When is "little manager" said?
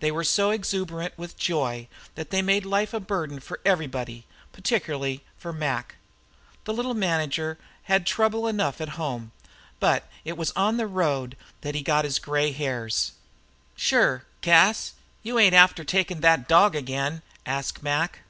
6.74-7.56